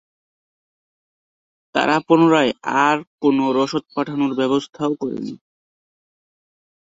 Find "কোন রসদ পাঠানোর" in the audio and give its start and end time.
3.21-4.31